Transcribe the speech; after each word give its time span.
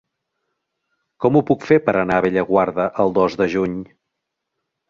Com 1.25 1.37
ho 1.37 1.43
puc 1.51 1.67
fer 1.71 1.77
per 1.89 1.95
anar 1.99 2.17
a 2.21 2.25
Bellaguarda 2.27 2.89
el 3.05 3.15
dos 3.19 3.39
de 3.43 3.49
juny? 3.57 3.77